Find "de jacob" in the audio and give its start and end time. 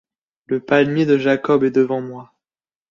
1.05-1.63